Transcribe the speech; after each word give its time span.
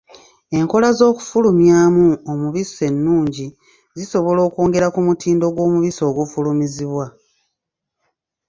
Enkola 0.57 0.89
z'okufulumyamu 0.97 2.07
omubisi 2.31 2.79
ennungi 2.89 3.47
zisobola 3.97 4.39
okwongera 4.47 4.87
ku 4.93 4.99
mutindo 5.07 5.45
gw'omubisi 5.55 6.01
ogufulumizibwa. 6.09 7.05